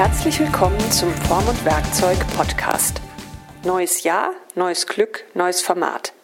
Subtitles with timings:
[0.00, 3.02] Herzlich willkommen zum Form und Werkzeug Podcast.
[3.64, 6.14] Neues Jahr, neues Glück, neues Format.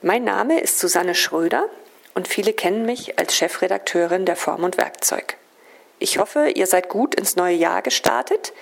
[0.00, 1.68] Mein Name ist Susanne Schröder
[2.14, 5.38] und viele kennen mich als Chefredakteurin der Form und Werkzeug.
[5.98, 8.52] Ich hoffe, ihr seid gut ins neue Jahr gestartet.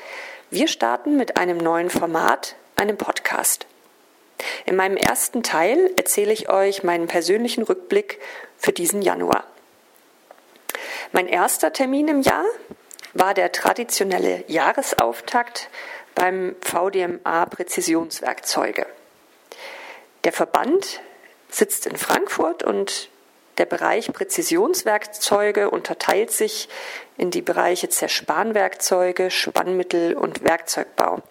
[0.49, 3.67] Wir starten mit einem neuen Format, einem Podcast.
[4.65, 8.19] In meinem ersten Teil erzähle ich euch meinen persönlichen Rückblick
[8.57, 9.45] für diesen Januar.
[11.13, 12.47] Mein erster Termin im Jahr
[13.15, 15.69] war der traditionelle Jahresauftakt
[16.15, 18.87] beim VDMA Präzisionswerkzeuge.
[20.25, 21.01] Der Verband
[21.51, 23.11] sitzt in Frankfurt und
[23.59, 26.69] der Bereich Präzisionswerkzeuge unterteilt sich
[27.19, 31.23] in die Bereiche Zerspanwerkzeuge, Spannmittel und Werkzeugbau.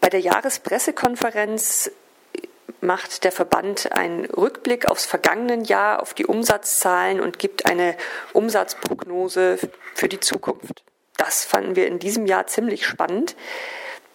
[0.00, 1.90] Bei der Jahrespressekonferenz
[2.84, 7.96] macht der Verband einen Rückblick aufs vergangene Jahr, auf die Umsatzzahlen und gibt eine
[8.32, 9.58] Umsatzprognose
[9.94, 10.84] für die Zukunft.
[11.16, 13.36] Das fanden wir in diesem Jahr ziemlich spannend,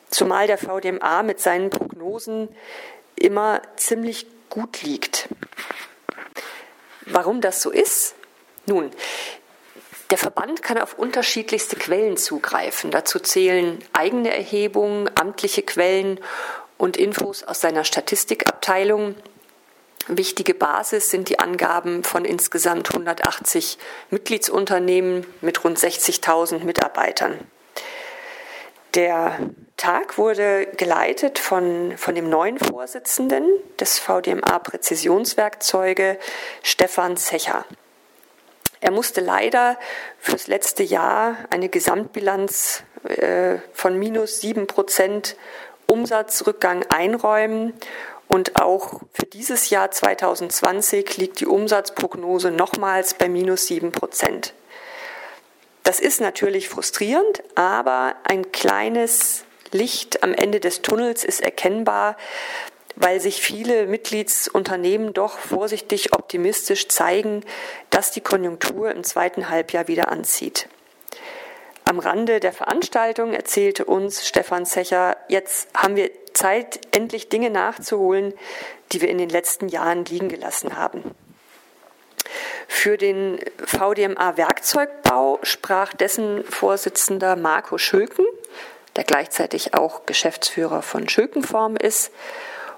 [0.10, 2.50] zumal der VDMA mit seinen Prognosen
[3.16, 5.30] immer ziemlich gut liegt.
[7.06, 8.16] Warum das so ist?
[8.66, 8.92] Nun,
[10.12, 12.92] der Verband kann auf unterschiedlichste Quellen zugreifen.
[12.92, 16.20] Dazu zählen eigene Erhebungen, amtliche Quellen
[16.80, 19.14] und Infos aus seiner Statistikabteilung.
[20.08, 23.78] Wichtige Basis sind die Angaben von insgesamt 180
[24.10, 27.38] Mitgliedsunternehmen mit rund 60.000 Mitarbeitern.
[28.96, 29.38] Der
[29.78, 33.46] Tag wurde geleitet von, von dem neuen Vorsitzenden
[33.80, 36.18] des VDMA Präzisionswerkzeuge,
[36.64, 37.66] Stefan Zecher.
[38.82, 39.78] Er musste leider
[40.18, 45.36] fürs letzte Jahr eine Gesamtbilanz äh, von minus sieben Prozent
[45.90, 47.74] Umsatzrückgang einräumen.
[48.28, 54.54] Und auch für dieses Jahr 2020 liegt die Umsatzprognose nochmals bei minus sieben Prozent.
[55.84, 62.16] Das ist natürlich frustrierend, aber ein kleines Licht am Ende des Tunnels ist erkennbar,
[62.96, 67.44] weil sich viele Mitgliedsunternehmen doch vorsichtig optimistisch zeigen,
[67.90, 70.68] dass die Konjunktur im zweiten Halbjahr wieder anzieht.
[71.90, 78.36] Am Rande der Veranstaltung erzählte uns Stefan Zecher, jetzt haben wir Zeit, endlich Dinge nachzuholen,
[78.92, 81.16] die wir in den letzten Jahren liegen gelassen haben.
[82.68, 88.28] Für den VDMA Werkzeugbau sprach dessen Vorsitzender Marco Schöken,
[88.96, 92.12] der gleichzeitig auch Geschäftsführer von Schökenform ist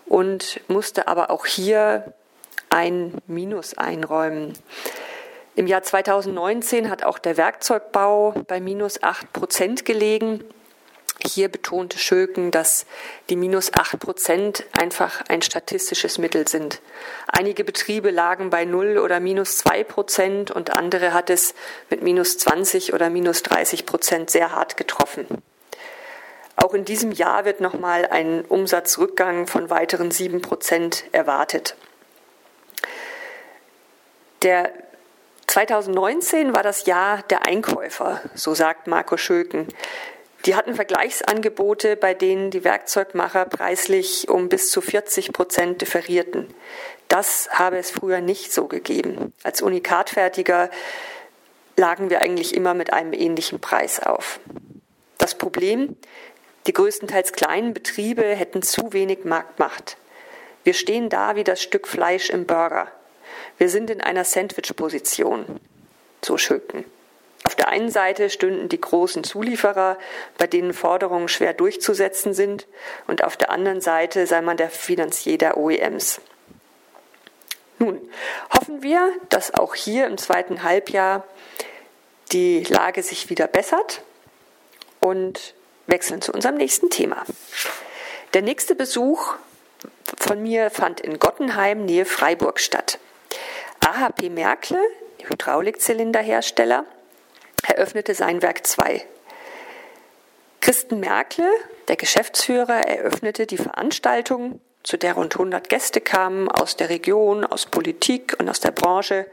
[0.05, 2.13] und musste aber auch hier
[2.69, 4.53] ein Minus einräumen.
[5.55, 10.45] Im Jahr 2019 hat auch der Werkzeugbau bei minus 8 Prozent gelegen.
[11.23, 12.85] Hier betonte Schöken, dass
[13.29, 16.81] die minus 8 Prozent einfach ein statistisches Mittel sind.
[17.27, 21.53] Einige Betriebe lagen bei 0 oder minus 2 Prozent und andere hat es
[21.89, 25.27] mit minus 20 oder minus 30 Prozent sehr hart getroffen.
[26.55, 31.75] Auch in diesem Jahr wird nochmal ein Umsatzrückgang von weiteren 7 Prozent erwartet.
[34.43, 34.71] Der
[35.51, 39.67] 2019 war das Jahr der Einkäufer, so sagt Marco Schöken.
[40.45, 46.47] Die hatten Vergleichsangebote, bei denen die Werkzeugmacher preislich um bis zu 40 Prozent differierten.
[47.09, 49.33] Das habe es früher nicht so gegeben.
[49.43, 50.69] Als Unikatfertiger
[51.75, 54.39] lagen wir eigentlich immer mit einem ähnlichen Preis auf.
[55.17, 55.97] Das Problem,
[56.65, 59.97] die größtenteils kleinen Betriebe hätten zu wenig Marktmacht.
[60.63, 62.89] Wir stehen da wie das Stück Fleisch im Burger.
[63.57, 65.45] Wir sind in einer Sandwich-Position,
[66.23, 66.85] so Schöken.
[67.43, 69.97] Auf der einen Seite stünden die großen Zulieferer,
[70.37, 72.67] bei denen Forderungen schwer durchzusetzen sind,
[73.07, 76.21] und auf der anderen Seite sei man der Finanzier der OEMs.
[77.79, 77.99] Nun,
[78.55, 81.23] hoffen wir, dass auch hier im zweiten Halbjahr
[82.31, 84.03] die Lage sich wieder bessert
[84.99, 85.55] und
[85.87, 87.25] wechseln zu unserem nächsten Thema.
[88.35, 89.35] Der nächste Besuch
[90.19, 92.99] von mir fand in Gottenheim, Nähe Freiburg statt.
[93.83, 94.79] AHP Merkle,
[95.23, 96.85] Hydraulikzylinderhersteller,
[97.67, 99.03] eröffnete sein Werk 2.
[100.61, 101.49] Christen Merkle,
[101.87, 107.65] der Geschäftsführer, eröffnete die Veranstaltung, zu der rund 100 Gäste kamen aus der Region, aus
[107.65, 109.25] Politik und aus der Branche,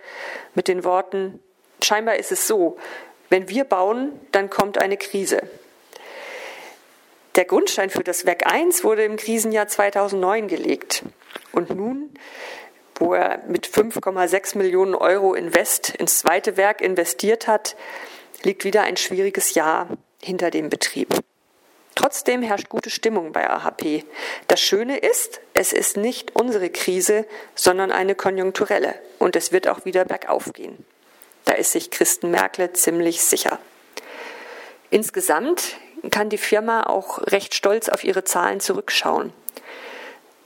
[0.54, 1.40] mit den Worten,
[1.82, 2.78] scheinbar ist es so,
[3.28, 5.42] wenn wir bauen, dann kommt eine Krise.
[7.34, 11.04] Der Grundstein für das Werk 1 wurde im Krisenjahr 2009 gelegt.
[11.52, 12.10] Und nun
[12.98, 17.76] wo er mit 5,6 Millionen Euro Invest ins zweite Werk investiert hat,
[18.42, 19.88] liegt wieder ein schwieriges Jahr
[20.22, 21.14] hinter dem Betrieb.
[21.94, 24.04] Trotzdem herrscht gute Stimmung bei AHP.
[24.46, 28.94] Das Schöne ist, es ist nicht unsere Krise, sondern eine konjunkturelle.
[29.18, 30.86] Und es wird auch wieder bergauf gehen.
[31.44, 33.58] Da ist sich Christen Merkle ziemlich sicher.
[34.90, 35.76] Insgesamt
[36.12, 39.32] kann die Firma auch recht stolz auf ihre Zahlen zurückschauen.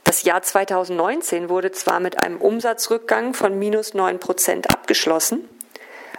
[0.03, 5.47] Das Jahr 2019 wurde zwar mit einem Umsatzrückgang von minus 9 Prozent abgeschlossen,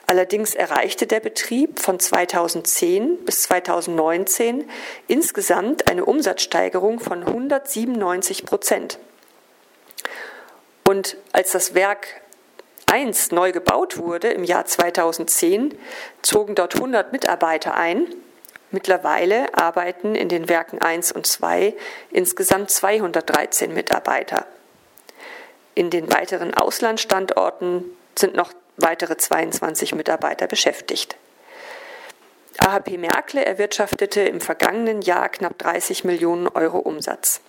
[0.07, 4.69] allerdings erreichte der Betrieb von 2010 bis 2019
[5.07, 8.99] insgesamt eine Umsatzsteigerung von 197 Prozent.
[10.87, 12.07] Und als das Werk
[12.87, 15.77] 1 neu gebaut wurde im Jahr 2010,
[16.23, 18.07] zogen dort 100 Mitarbeiter ein
[18.71, 21.75] Mittlerweile arbeiten in den Werken 1 und 2
[22.11, 24.47] insgesamt 213 Mitarbeiter.
[25.75, 27.85] In den weiteren Auslandsstandorten
[28.17, 31.17] sind noch weitere 22 Mitarbeiter beschäftigt.
[32.59, 37.41] AHP Merkle erwirtschaftete im vergangenen Jahr knapp 30 Millionen Euro Umsatz.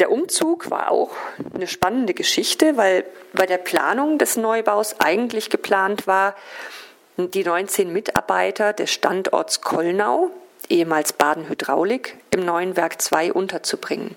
[0.00, 1.12] Der Umzug war auch
[1.54, 6.34] eine spannende Geschichte, weil bei der Planung des Neubaus eigentlich geplant war,
[7.16, 10.30] die 19 Mitarbeiter des Standorts Kollnau,
[10.68, 14.16] ehemals Baden Hydraulik, im neuen Werk 2 unterzubringen.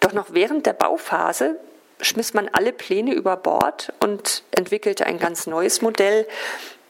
[0.00, 1.56] Doch noch während der Bauphase
[2.00, 6.26] schmiss man alle Pläne über Bord und entwickelte ein ganz neues Modell.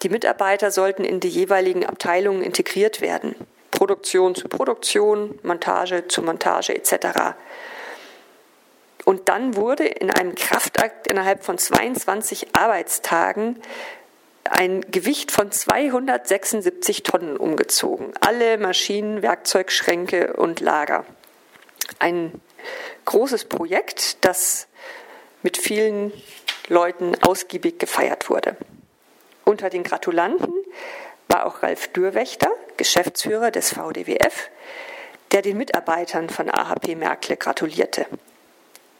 [0.02, 3.36] Die Mitarbeiter sollten in die jeweiligen Abteilungen integriert werden.
[3.70, 7.34] Produktion zu Produktion, Montage zu Montage etc.
[9.04, 13.60] Und dann wurde in einem Kraftakt innerhalb von 22 Arbeitstagen
[14.50, 18.12] ein Gewicht von 276 Tonnen umgezogen.
[18.20, 21.04] Alle Maschinen, Werkzeugschränke und Lager.
[21.98, 22.40] Ein
[23.04, 24.68] großes Projekt, das
[25.42, 26.12] mit vielen
[26.68, 28.56] Leuten ausgiebig gefeiert wurde.
[29.44, 30.52] Unter den Gratulanten
[31.28, 34.50] war auch Ralf Dürwächter, Geschäftsführer des VDWF,
[35.32, 38.06] der den Mitarbeitern von AHP Merkle gratulierte.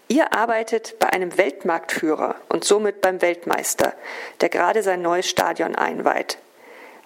[0.09, 3.95] Ihr arbeitet bei einem Weltmarktführer und somit beim Weltmeister,
[4.41, 6.39] der gerade sein neues Stadion einweiht.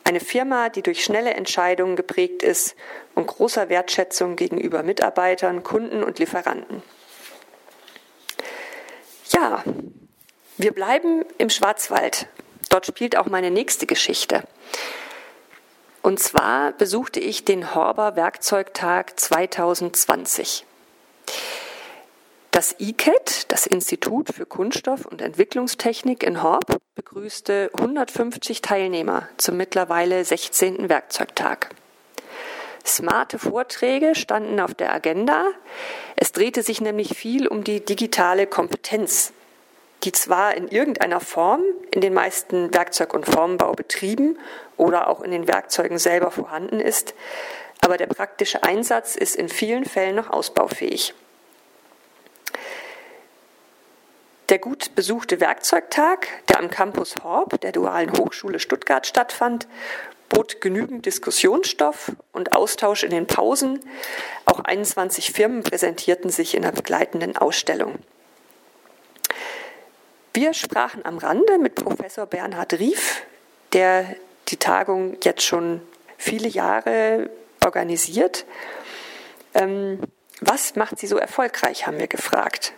[0.05, 2.75] Eine Firma, die durch schnelle Entscheidungen geprägt ist
[3.15, 6.83] und großer Wertschätzung gegenüber Mitarbeitern, Kunden und Lieferanten.
[9.31, 9.63] Ja,
[10.57, 12.27] wir bleiben im Schwarzwald.
[12.69, 14.43] Dort spielt auch meine nächste Geschichte.
[16.03, 20.65] Und zwar besuchte ich den Horber Werkzeugtag 2020.
[22.59, 30.25] Das ICAT, das Institut für Kunststoff- und Entwicklungstechnik in Horb, begrüßte 150 Teilnehmer zum mittlerweile
[30.25, 30.89] 16.
[30.89, 31.71] Werkzeugtag.
[32.85, 35.45] Smarte Vorträge standen auf der Agenda.
[36.17, 39.33] Es drehte sich nämlich viel um die digitale Kompetenz,
[40.03, 41.63] die zwar in irgendeiner Form
[41.93, 44.37] in den meisten Werkzeug- und Formbaubetrieben
[44.77, 47.15] oder auch in den Werkzeugen selber vorhanden ist,
[47.83, 51.15] aber der praktische Einsatz ist in vielen Fällen noch ausbaufähig.
[54.49, 59.69] Der gut besuchte Werkzeugtag, der am Campus Horb der Dualen Hochschule Stuttgart stattfand,
[60.31, 63.81] bot genügend Diskussionsstoff und Austausch in den Pausen.
[64.47, 67.97] Auch 21 Firmen präsentierten sich in der begleitenden Ausstellung.
[70.33, 73.23] Wir sprachen am Rande mit Professor Bernhard Rief,
[73.75, 74.17] der
[74.49, 75.83] die Tagung jetzt schon
[76.17, 77.29] viele Jahre
[77.63, 78.47] organisiert.
[79.53, 80.01] Ähm,
[80.41, 82.73] was macht sie so erfolgreich, haben wir gefragt.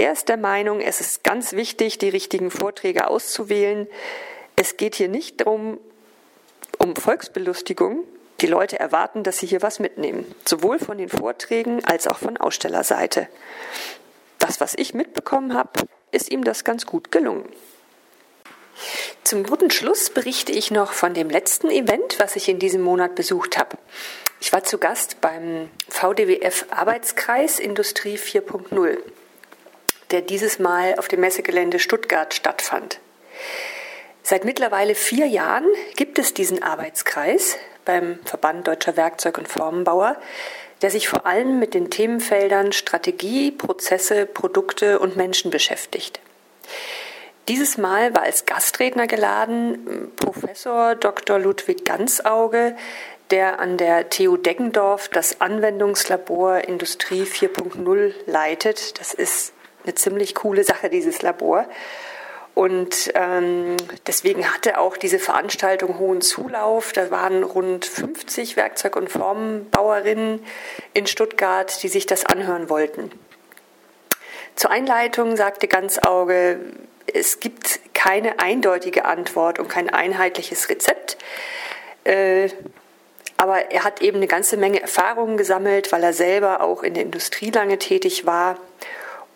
[0.00, 3.86] Er ist der Meinung, es ist ganz wichtig, die richtigen Vorträge auszuwählen.
[4.56, 5.78] Es geht hier nicht darum,
[6.78, 8.04] um Volksbelustigung.
[8.40, 12.38] Die Leute erwarten, dass sie hier was mitnehmen, sowohl von den Vorträgen als auch von
[12.38, 13.28] Ausstellerseite.
[14.38, 15.82] Das, was ich mitbekommen habe,
[16.12, 17.44] ist ihm das ganz gut gelungen.
[19.22, 23.16] Zum guten Schluss berichte ich noch von dem letzten Event, was ich in diesem Monat
[23.16, 23.76] besucht habe.
[24.40, 28.96] Ich war zu Gast beim VDWF Arbeitskreis Industrie 4.0
[30.10, 33.00] der dieses Mal auf dem Messegelände Stuttgart stattfand.
[34.22, 40.16] Seit mittlerweile vier Jahren gibt es diesen Arbeitskreis beim Verband Deutscher Werkzeug- und Formenbauer,
[40.82, 46.20] der sich vor allem mit den Themenfeldern Strategie, Prozesse, Produkte und Menschen beschäftigt.
[47.48, 51.38] Dieses Mal war als Gastredner geladen Professor Dr.
[51.38, 52.76] Ludwig Ganzauge,
[53.30, 59.00] der an der TU Deggendorf das Anwendungslabor Industrie 4.0 leitet.
[59.00, 59.52] Das ist
[59.84, 61.66] eine ziemlich coole Sache, dieses Labor.
[62.54, 66.92] Und ähm, deswegen hatte auch diese Veranstaltung hohen Zulauf.
[66.92, 70.44] Da waren rund 50 Werkzeug- und Formbauerinnen
[70.92, 73.12] in Stuttgart, die sich das anhören wollten.
[74.56, 76.60] Zur Einleitung sagte Ganzauge,
[77.14, 81.16] es gibt keine eindeutige Antwort und kein einheitliches Rezept.
[82.04, 82.50] Äh,
[83.36, 87.04] aber er hat eben eine ganze Menge Erfahrungen gesammelt, weil er selber auch in der
[87.04, 88.58] Industrie lange tätig war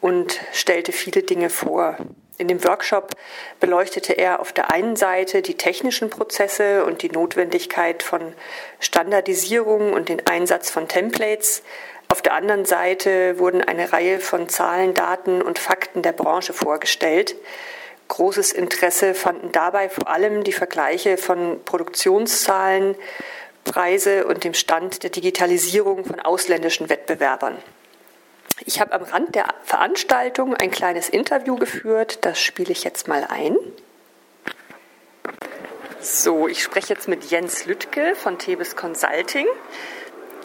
[0.05, 1.97] und stellte viele Dinge vor.
[2.37, 3.15] In dem Workshop
[3.59, 8.35] beleuchtete er auf der einen Seite die technischen Prozesse und die Notwendigkeit von
[8.81, 11.63] Standardisierung und den Einsatz von Templates.
[12.09, 17.35] Auf der anderen Seite wurden eine Reihe von Zahlen, Daten und Fakten der Branche vorgestellt.
[18.09, 22.95] Großes Interesse fanden dabei vor allem die Vergleiche von Produktionszahlen,
[23.65, 27.57] Preise und dem Stand der Digitalisierung von ausländischen Wettbewerbern.
[28.61, 33.27] Ich habe am Rand der Veranstaltung ein kleines Interview geführt, das spiele ich jetzt mal
[33.29, 33.57] ein.
[36.01, 39.47] So, ich spreche jetzt mit Jens Lüttke von Tebes Consulting.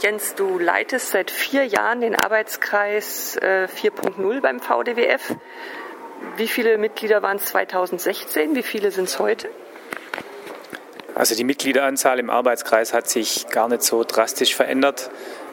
[0.01, 5.35] Jens, du leitest seit vier Jahren den Arbeitskreis 4.0 äh, beim VDWF.
[6.37, 8.55] Wie viele Mitglieder waren es 2016?
[8.55, 9.49] Wie viele sind es heute?
[11.13, 15.11] Also die Mitgliederanzahl im Arbeitskreis hat sich gar nicht so drastisch verändert.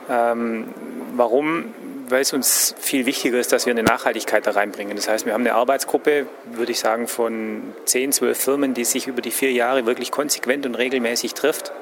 [0.09, 0.73] Ähm,
[1.17, 1.75] warum?
[2.09, 4.97] Weil es uns viel wichtiger ist, dass wir eine Nachhaltigkeit da reinbringen.
[4.97, 9.07] Das heißt, wir haben eine Arbeitsgruppe, würde ich sagen, von 10, 12 Firmen, die sich
[9.07, 11.73] über die vier Jahre wirklich konsequent und regelmäßig trifft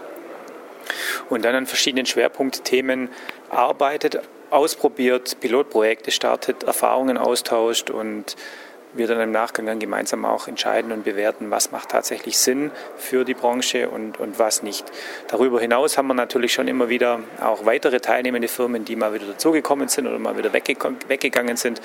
[1.28, 3.08] und dann an verschiedenen Schwerpunktthemen
[3.50, 8.36] arbeitet, ausprobiert, Pilotprojekte startet, Erfahrungen austauscht und
[8.94, 13.24] wir dann im Nachgang dann gemeinsam auch entscheiden und bewerten, was macht tatsächlich Sinn für
[13.24, 14.84] die Branche und, und was nicht.
[15.28, 19.26] Darüber hinaus haben wir natürlich schon immer wieder auch weitere teilnehmende Firmen, die mal wieder
[19.26, 21.80] dazugekommen sind oder mal wieder weggegangen sind.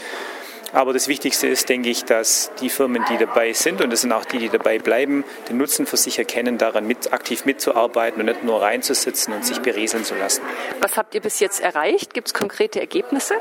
[0.71, 4.11] Aber das Wichtigste ist, denke ich, dass die Firmen, die dabei sind, und das sind
[4.11, 8.27] auch die, die dabei bleiben, den Nutzen für sich erkennen, daran mit, aktiv mitzuarbeiten und
[8.27, 10.43] nicht nur reinzusitzen und sich berieseln zu lassen.
[10.79, 12.13] Was habt ihr bis jetzt erreicht?
[12.13, 13.35] Gibt es konkrete Ergebnisse?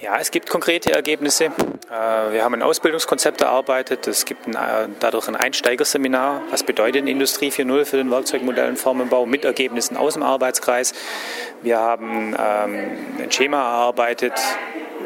[0.00, 1.46] Ja, es gibt konkrete Ergebnisse.
[1.46, 1.50] Äh,
[2.32, 4.06] wir haben ein Ausbildungskonzept erarbeitet.
[4.06, 6.42] Es gibt ein, äh, dadurch ein Einsteigerseminar.
[6.50, 10.94] Was bedeutet Industrie 4.0 für den Werkzeugmodell- und Formenbau mit Ergebnissen aus dem Arbeitskreis.
[11.62, 12.90] Wir haben ähm,
[13.20, 14.34] ein Schema erarbeitet,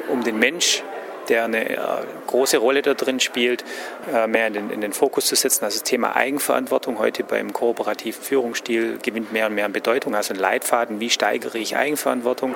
[0.09, 0.83] um den Mensch
[1.29, 1.79] der eine äh,
[2.27, 3.65] große Rolle da drin spielt,
[4.13, 5.65] äh, mehr in den, in den, Fokus zu setzen.
[5.65, 10.15] Also das Thema Eigenverantwortung heute beim kooperativen Führungsstil gewinnt mehr und mehr an Bedeutung.
[10.15, 12.55] Also ein Leitfaden, wie steigere ich Eigenverantwortung?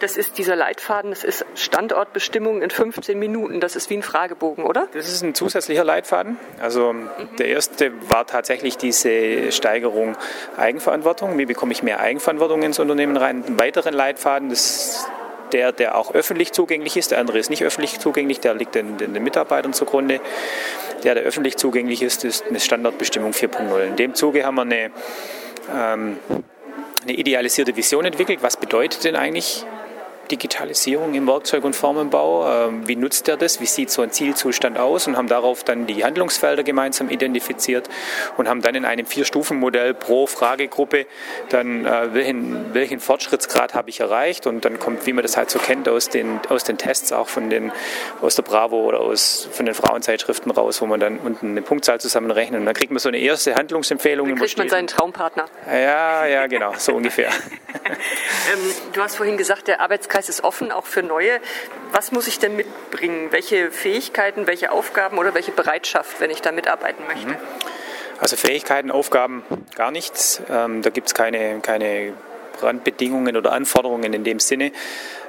[0.00, 3.60] Das ist dieser Leitfaden, das ist Standortbestimmung in 15 Minuten.
[3.60, 4.88] Das ist wie ein Fragebogen, oder?
[4.92, 6.36] Das ist ein zusätzlicher Leitfaden.
[6.60, 7.08] Also mhm.
[7.38, 10.16] der erste war tatsächlich diese Steigerung
[10.56, 11.38] Eigenverantwortung.
[11.38, 13.44] Wie bekomme ich mehr Eigenverantwortung ins Unternehmen rein?
[13.44, 15.10] Einen weiteren Leitfaden, das ist
[15.52, 17.10] der, der auch öffentlich zugänglich ist.
[17.10, 20.20] Der andere ist nicht öffentlich zugänglich, der liegt den, den Mitarbeitern zugrunde.
[21.04, 23.80] Der, der öffentlich zugänglich ist, ist eine Standardbestimmung 4.0.
[23.82, 24.90] In dem Zuge haben wir eine,
[25.74, 26.18] ähm,
[27.02, 28.40] eine idealisierte Vision entwickelt.
[28.42, 29.64] Was bedeutet denn eigentlich
[30.30, 32.68] Digitalisierung im Werkzeug- und Formenbau.
[32.68, 33.60] Ähm, wie nutzt er das?
[33.60, 35.06] Wie sieht so ein Zielzustand aus?
[35.06, 37.88] Und haben darauf dann die Handlungsfelder gemeinsam identifiziert
[38.36, 41.06] und haben dann in einem Vier-Stufen-Modell pro Fragegruppe
[41.48, 44.46] dann, äh, welchen, welchen Fortschrittsgrad habe ich erreicht?
[44.46, 47.28] Und dann kommt, wie man das halt so kennt, aus den, aus den Tests auch
[47.28, 47.72] von den,
[48.20, 52.00] aus der Bravo oder aus, von den Frauenzeitschriften raus, wo man dann unten eine Punktzahl
[52.00, 52.60] zusammenrechnet.
[52.60, 54.28] Und dann kriegt man so eine erste Handlungsempfehlung.
[54.28, 55.46] Dann kriegt man seinen Traumpartner.
[55.66, 57.30] Ja, ja, genau, so ungefähr.
[57.74, 61.40] ähm, du hast vorhin gesagt, der Arbeitskreis ist offen, auch für neue.
[61.92, 63.28] Was muss ich denn mitbringen?
[63.30, 67.28] Welche Fähigkeiten, welche Aufgaben oder welche Bereitschaft, wenn ich da mitarbeiten möchte?
[67.28, 67.36] Mhm.
[68.20, 69.44] Also Fähigkeiten, Aufgaben
[69.76, 70.42] gar nichts.
[70.50, 72.14] Ähm, da gibt es keine, keine
[72.60, 74.72] Randbedingungen oder Anforderungen in dem Sinne.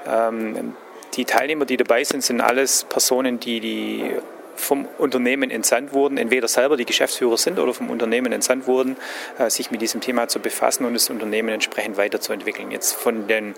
[0.07, 0.75] Ähm,
[1.15, 4.11] die Teilnehmer, die dabei sind, sind alles Personen, die die
[4.59, 8.97] vom Unternehmen entsandt wurden, entweder selber die Geschäftsführer sind oder vom Unternehmen entsandt wurden,
[9.37, 12.71] äh, sich mit diesem Thema zu befassen und das Unternehmen entsprechend weiterzuentwickeln.
[12.71, 13.55] Jetzt von, den,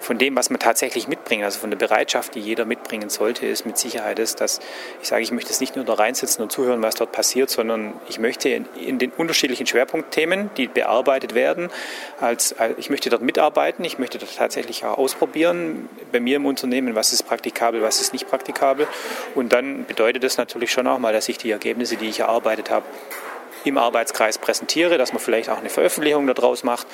[0.00, 3.64] von dem, was man tatsächlich mitbringt, also von der Bereitschaft, die jeder mitbringen sollte, ist
[3.64, 4.60] mit Sicherheit das, dass
[5.00, 7.94] ich sage, ich möchte es nicht nur da reinsitzen und zuhören, was dort passiert, sondern
[8.08, 11.70] ich möchte in, in den unterschiedlichen Schwerpunktthemen, die bearbeitet werden,
[12.20, 16.94] als, ich möchte dort mitarbeiten, ich möchte dort tatsächlich auch ausprobieren, bei mir im Unternehmen,
[16.94, 18.86] was ist praktikabel, was ist nicht praktikabel
[19.34, 22.70] und dann bedeutet das natürlich schon auch mal, dass ich die Ergebnisse, die ich erarbeitet
[22.70, 22.84] habe,
[23.64, 26.86] im Arbeitskreis präsentiere, dass man vielleicht auch eine Veröffentlichung daraus macht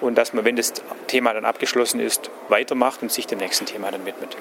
[0.00, 0.72] und dass man, wenn das
[1.06, 4.36] Thema dann abgeschlossen ist, weitermacht und sich dem nächsten Thema dann widmet.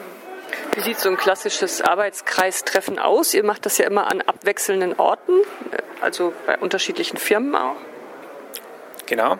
[0.75, 3.33] Wie sieht so ein klassisches Arbeitskreistreffen aus?
[3.33, 5.33] Ihr macht das ja immer an abwechselnden Orten,
[6.01, 7.75] also bei unterschiedlichen Firmen auch.
[9.05, 9.37] Genau.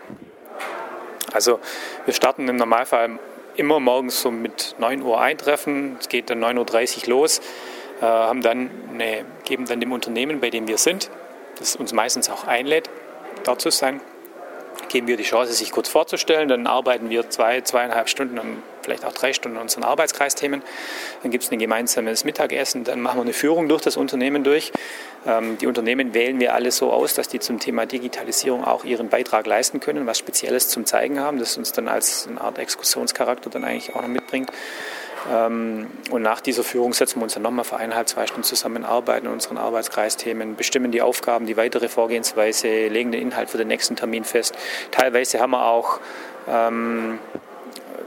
[1.32, 1.60] Also
[2.06, 3.20] wir starten im Normalfall
[3.56, 5.98] immer morgens so mit 9 Uhr eintreffen.
[6.00, 7.42] Es geht dann 9.30 Uhr los.
[8.02, 11.10] Äh, haben dann eine, geben dann dem Unternehmen, bei dem wir sind,
[11.60, 12.90] das uns meistens auch einlädt,
[13.44, 14.02] dort zu sein,
[14.90, 16.48] geben wir die Chance, sich kurz vorzustellen.
[16.48, 20.62] Dann arbeiten wir zwei, zweieinhalb Stunden, vielleicht auch drei Stunden an unseren Arbeitskreisthemen.
[21.22, 22.84] Dann gibt es ein gemeinsames Mittagessen.
[22.84, 24.72] Dann machen wir eine Führung durch das Unternehmen durch.
[25.26, 29.10] Ähm, die Unternehmen wählen wir alle so aus, dass die zum Thema Digitalisierung auch ihren
[29.10, 33.50] Beitrag leisten können, was Spezielles zum Zeigen haben, das uns dann als eine Art Exkursionscharakter
[33.50, 34.52] dann eigentlich auch noch mitbringt.
[35.32, 38.84] Ähm, und nach dieser Führung setzen wir uns dann nochmal für eineinhalb, zwei Stunden zusammen,
[38.84, 43.68] arbeiten in unseren Arbeitskreisthemen, bestimmen die Aufgaben, die weitere Vorgehensweise, legen den Inhalt für den
[43.68, 44.56] nächsten Termin fest.
[44.92, 46.00] Teilweise haben wir auch
[46.48, 47.20] ähm,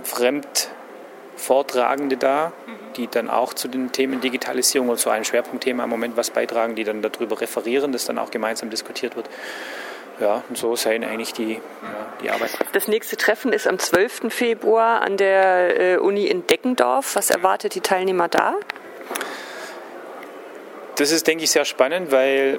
[0.02, 2.52] Fremdvortragende da,
[2.96, 6.74] die dann auch zu den Themen Digitalisierung und zu einem Schwerpunktthema im Moment was beitragen,
[6.74, 9.28] die dann darüber referieren, das dann auch gemeinsam diskutiert wird.
[10.20, 11.60] Ja, und so sein eigentlich die, ja,
[12.22, 12.50] die Arbeit.
[12.72, 14.32] Das nächste Treffen ist am 12.
[14.32, 17.16] Februar an der äh, Uni in Deckendorf.
[17.16, 18.54] Was erwartet die Teilnehmer da?
[20.96, 22.58] Das ist, denke ich, sehr spannend, weil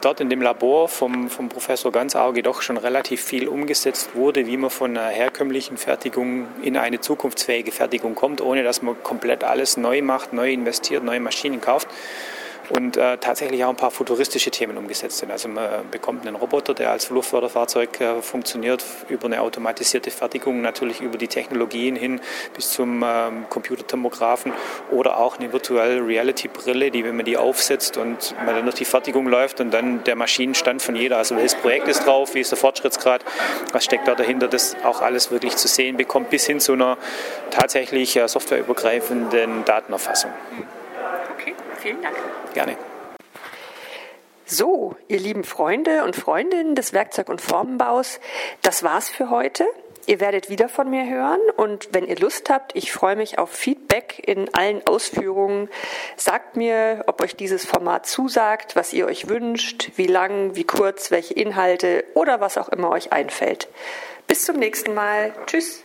[0.00, 4.56] dort in dem Labor vom, vom Professor Ganzauge doch schon relativ viel umgesetzt wurde, wie
[4.56, 9.76] man von einer herkömmlichen Fertigung in eine zukunftsfähige Fertigung kommt, ohne dass man komplett alles
[9.76, 11.86] neu macht, neu investiert, neue Maschinen kauft
[12.70, 15.30] und äh, tatsächlich auch ein paar futuristische Themen umgesetzt sind.
[15.30, 21.00] Also man bekommt einen Roboter, der als Luftförderfahrzeug äh, funktioniert, über eine automatisierte Fertigung, natürlich
[21.00, 22.20] über die Technologien hin
[22.54, 24.52] bis zum ähm, Computertomographen
[24.90, 28.76] oder auch eine Virtual Reality Brille, die, wenn man die aufsetzt und man dann durch
[28.76, 32.40] die Fertigung läuft und dann der Maschinenstand von jeder, also welches Projekt ist drauf, wie
[32.40, 33.24] ist der Fortschrittsgrad,
[33.72, 36.96] was steckt da dahinter, das auch alles wirklich zu sehen bekommt, bis hin zu einer
[37.50, 40.30] tatsächlich äh, softwareübergreifenden Datenerfassung.
[41.82, 42.16] Vielen Dank.
[42.54, 42.76] Gerne.
[44.46, 48.20] So, ihr lieben Freunde und Freundinnen des Werkzeug- und Formenbaus,
[48.60, 49.66] das war's für heute.
[50.06, 53.50] Ihr werdet wieder von mir hören und wenn ihr Lust habt, ich freue mich auf
[53.50, 55.68] Feedback in allen Ausführungen.
[56.16, 61.10] Sagt mir, ob euch dieses Format zusagt, was ihr euch wünscht, wie lang, wie kurz,
[61.10, 63.68] welche Inhalte oder was auch immer euch einfällt.
[64.26, 65.32] Bis zum nächsten Mal.
[65.46, 65.82] Tschüss.